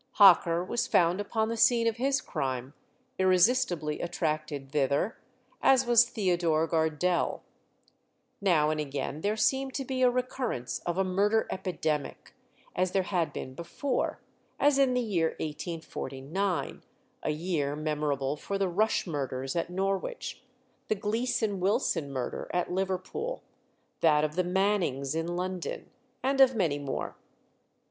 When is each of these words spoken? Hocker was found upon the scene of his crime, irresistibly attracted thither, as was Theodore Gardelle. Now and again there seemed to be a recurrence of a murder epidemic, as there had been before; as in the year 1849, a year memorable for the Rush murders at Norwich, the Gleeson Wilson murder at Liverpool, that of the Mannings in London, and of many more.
Hocker 0.13 0.63
was 0.63 0.87
found 0.87 1.21
upon 1.21 1.49
the 1.49 1.55
scene 1.55 1.85
of 1.85 1.97
his 1.97 2.21
crime, 2.21 2.73
irresistibly 3.19 4.01
attracted 4.01 4.71
thither, 4.71 5.15
as 5.61 5.85
was 5.85 6.09
Theodore 6.09 6.67
Gardelle. 6.67 7.41
Now 8.41 8.71
and 8.71 8.79
again 8.79 9.21
there 9.21 9.37
seemed 9.37 9.75
to 9.75 9.85
be 9.85 10.01
a 10.01 10.09
recurrence 10.09 10.79
of 10.87 10.97
a 10.97 11.03
murder 11.03 11.45
epidemic, 11.51 12.33
as 12.75 12.93
there 12.93 13.03
had 13.03 13.31
been 13.31 13.53
before; 13.53 14.19
as 14.59 14.79
in 14.79 14.95
the 14.95 15.01
year 15.01 15.35
1849, 15.39 16.81
a 17.21 17.29
year 17.29 17.75
memorable 17.75 18.35
for 18.35 18.57
the 18.57 18.67
Rush 18.69 19.05
murders 19.05 19.55
at 19.55 19.69
Norwich, 19.69 20.41
the 20.87 20.95
Gleeson 20.95 21.59
Wilson 21.59 22.11
murder 22.11 22.49
at 22.51 22.71
Liverpool, 22.71 23.43
that 23.99 24.23
of 24.23 24.35
the 24.35 24.43
Mannings 24.43 25.13
in 25.13 25.27
London, 25.35 25.91
and 26.23 26.41
of 26.41 26.55
many 26.55 26.79
more. 26.79 27.15